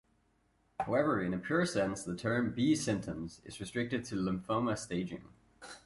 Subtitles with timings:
[0.79, 5.25] However, in a pure sense, the term "B symptoms" is restricted to lymphoma staging.